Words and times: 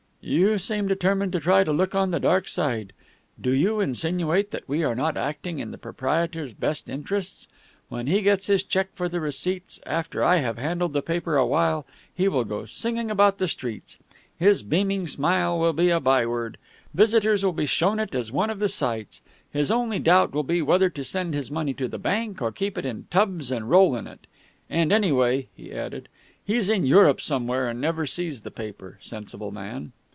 "You 0.23 0.59
seem 0.59 0.87
determined 0.87 1.31
to 1.33 1.39
try 1.39 1.63
to 1.63 1.73
look 1.73 1.95
on 1.95 2.11
the 2.11 2.19
dark 2.19 2.47
side. 2.47 2.93
Do 3.41 3.49
you 3.49 3.79
insinuate 3.79 4.51
that 4.51 4.69
we 4.69 4.83
are 4.83 4.93
not 4.93 5.17
acting 5.17 5.57
in 5.57 5.71
the 5.71 5.79
proprietor's 5.79 6.53
best 6.53 6.87
interests? 6.87 7.47
When 7.89 8.05
he 8.05 8.21
gets 8.21 8.45
his 8.45 8.63
check 8.63 8.89
for 8.93 9.09
the 9.09 9.19
receipts, 9.19 9.79
after 9.83 10.23
I 10.23 10.35
have 10.35 10.59
handled 10.59 10.93
the 10.93 11.01
paper 11.01 11.37
awhile, 11.37 11.87
he 12.13 12.27
will 12.27 12.43
go 12.45 12.65
singing 12.65 13.09
about 13.09 13.39
the 13.39 13.47
streets. 13.47 13.97
His 14.37 14.61
beaming 14.61 15.07
smile 15.07 15.57
will 15.57 15.73
be 15.73 15.89
a 15.89 15.99
byword. 15.99 16.59
Visitors 16.93 17.43
will 17.43 17.51
be 17.51 17.65
shown 17.65 17.97
it 17.99 18.13
as 18.13 18.31
one 18.31 18.51
of 18.51 18.59
the 18.59 18.69
sights. 18.69 19.21
His 19.51 19.71
only 19.71 19.97
doubt 19.97 20.33
will 20.33 20.43
be 20.43 20.61
whether 20.61 20.91
to 20.91 21.03
send 21.03 21.33
his 21.33 21.49
money 21.49 21.73
to 21.73 21.87
the 21.87 21.97
bank 21.97 22.43
or 22.43 22.51
keep 22.51 22.77
it 22.77 22.85
in 22.85 23.07
tubs 23.09 23.49
and 23.49 23.71
roll 23.71 23.95
in 23.95 24.05
it. 24.05 24.27
And 24.69 24.91
anyway," 24.91 25.47
he 25.57 25.73
added, 25.73 26.09
"he's 26.45 26.69
in 26.69 26.85
Europe 26.85 27.21
somewhere, 27.21 27.67
and 27.67 27.81
never 27.81 28.05
sees 28.05 28.41
the 28.41 28.51
paper, 28.51 28.99
sensible 29.01 29.49
man." 29.49 29.93